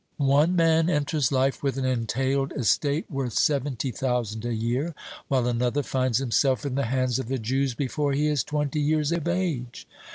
One 0.17 0.55
man 0.55 0.89
enters 0.89 1.31
life 1.31 1.61
with 1.61 1.77
an 1.77 1.85
entailed 1.85 2.53
estate 2.53 3.05
worth 3.07 3.33
seventy 3.33 3.91
thousand 3.91 4.43
a 4.45 4.51
year, 4.55 4.95
while 5.27 5.45
another 5.47 5.83
finds 5.83 6.17
himself 6.17 6.65
in 6.65 6.73
the 6.73 6.85
hands 6.85 7.19
of 7.19 7.27
the 7.27 7.37
Jews 7.37 7.75
before 7.75 8.13
he 8.13 8.25
is 8.25 8.43
twenty 8.43 8.79
years 8.81 9.11
of 9.11 9.27
age. 9.27 9.87